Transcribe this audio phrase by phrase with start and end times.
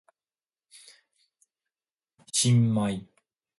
[2.31, 3.05] 白米